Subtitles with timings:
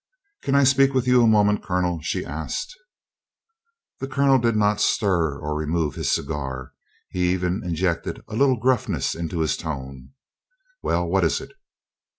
[0.41, 2.73] "Can I speak with you a moment, Colonel?" she asked.
[3.99, 6.73] The Colonel did not stir or remove his cigar;
[7.11, 10.13] he even injected a little gruffness into his tone.
[10.81, 11.51] "Well, what is it?"